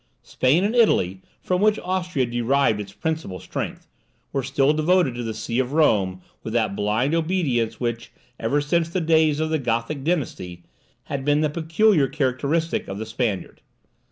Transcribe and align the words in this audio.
Spain 0.23 0.63
and 0.63 0.75
Italy, 0.75 1.21
from 1.43 1.61
which 1.61 1.77
Austria 1.83 2.25
derived 2.25 2.79
its 2.81 2.91
principal 2.91 3.39
strength, 3.39 3.87
were 4.33 4.41
still 4.41 4.73
devoted 4.73 5.13
to 5.13 5.21
the 5.21 5.31
See 5.31 5.59
of 5.59 5.73
Rome 5.73 6.23
with 6.41 6.53
that 6.53 6.75
blind 6.75 7.13
obedience 7.13 7.79
which, 7.79 8.11
ever 8.39 8.61
since 8.61 8.89
the 8.89 8.99
days 8.99 9.39
of 9.39 9.51
the 9.51 9.59
Gothic 9.59 10.03
dynasty, 10.03 10.63
had 11.03 11.23
been 11.23 11.41
the 11.41 11.51
peculiar 11.51 12.07
characteristic 12.07 12.87
of 12.87 12.97
the 12.97 13.05
Spaniard. 13.05 13.61